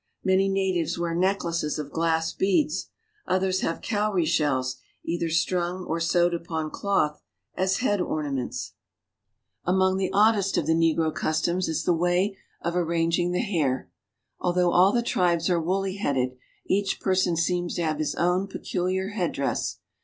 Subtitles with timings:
[0.23, 2.89] Many natives wear necklaces of glass beads;
[3.27, 7.21] others have cowrie shells, either strung or sewed upon cloth,
[7.53, 8.73] as head ornaments.
[9.65, 9.69] 194
[10.09, 13.41] AFRICA Among the oddest of the negro customs is the way of a ranging the
[13.41, 13.91] hair.
[14.39, 19.09] Although all the tribes are woolly headed, each person seems to have his own peculiar
[19.09, 19.77] headdress.